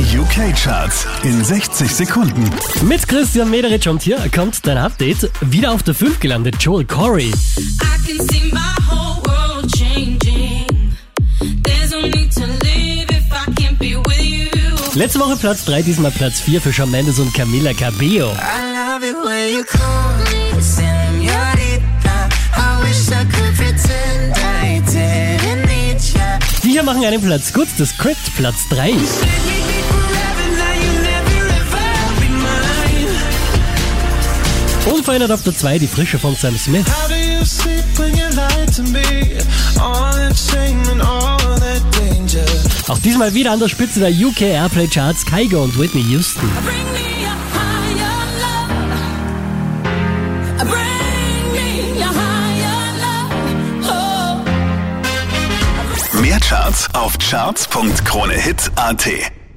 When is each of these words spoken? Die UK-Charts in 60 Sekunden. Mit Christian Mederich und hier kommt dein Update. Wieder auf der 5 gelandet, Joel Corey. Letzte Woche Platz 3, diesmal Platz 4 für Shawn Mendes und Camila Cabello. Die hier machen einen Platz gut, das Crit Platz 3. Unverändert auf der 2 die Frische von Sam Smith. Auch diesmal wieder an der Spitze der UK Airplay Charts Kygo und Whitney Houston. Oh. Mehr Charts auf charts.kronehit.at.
Die 0.00 0.16
UK-Charts 0.16 1.06
in 1.24 1.44
60 1.44 1.94
Sekunden. 1.94 2.48
Mit 2.86 3.06
Christian 3.06 3.50
Mederich 3.50 3.86
und 3.86 4.00
hier 4.00 4.16
kommt 4.34 4.66
dein 4.66 4.78
Update. 4.78 5.30
Wieder 5.42 5.72
auf 5.72 5.82
der 5.82 5.94
5 5.94 6.18
gelandet, 6.20 6.56
Joel 6.58 6.86
Corey. 6.86 7.30
Letzte 14.94 15.20
Woche 15.20 15.36
Platz 15.36 15.66
3, 15.66 15.82
diesmal 15.82 16.10
Platz 16.12 16.40
4 16.40 16.62
für 16.62 16.72
Shawn 16.72 16.90
Mendes 16.90 17.18
und 17.18 17.34
Camila 17.34 17.74
Cabello. 17.74 18.32
Die 26.62 26.70
hier 26.70 26.82
machen 26.82 27.04
einen 27.04 27.20
Platz 27.20 27.52
gut, 27.52 27.68
das 27.76 27.94
Crit 27.98 28.16
Platz 28.38 28.66
3. 28.70 28.94
Unverändert 34.86 35.32
auf 35.32 35.42
der 35.42 35.56
2 35.56 35.78
die 35.78 35.86
Frische 35.86 36.18
von 36.18 36.34
Sam 36.34 36.56
Smith. 36.56 36.86
Auch 42.88 42.98
diesmal 42.98 43.34
wieder 43.34 43.52
an 43.52 43.60
der 43.60 43.68
Spitze 43.68 44.00
der 44.00 44.10
UK 44.10 44.42
Airplay 44.42 44.88
Charts 44.88 45.24
Kygo 45.24 45.62
und 45.62 45.78
Whitney 45.78 46.02
Houston. 46.02 46.48
Oh. 56.14 56.20
Mehr 56.20 56.40
Charts 56.40 56.88
auf 56.94 57.16
charts.kronehit.at. 57.18 59.39